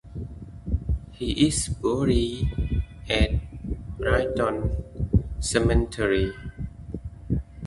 [1.11, 4.83] He is buried at Brayton
[5.39, 6.33] Cemetery.